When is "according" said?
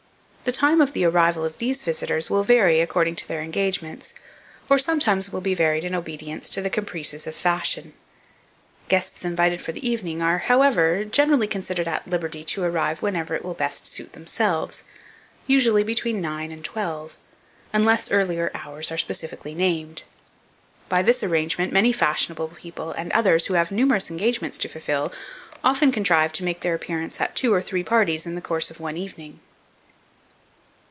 2.81-3.15